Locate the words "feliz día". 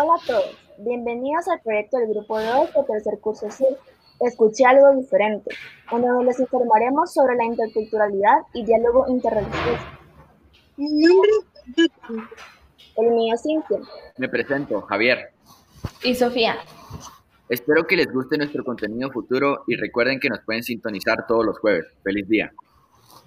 22.04-22.52